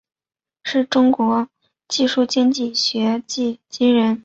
[0.63, 1.47] 是中国
[1.87, 4.19] 技术经济学奠基人。